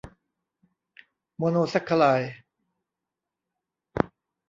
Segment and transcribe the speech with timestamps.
[1.37, 2.31] โมโนแซ็กคาไรด์